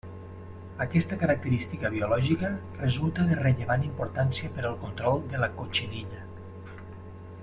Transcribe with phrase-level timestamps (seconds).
[0.85, 6.25] Aquesta característica biològica resulta de rellevant importància per al control de la cotxinilla.